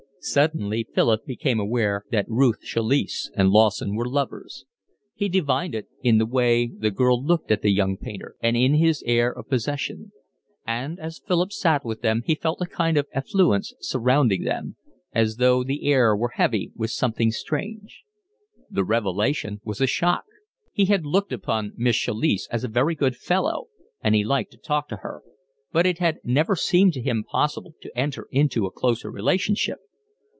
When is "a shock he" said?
19.81-20.85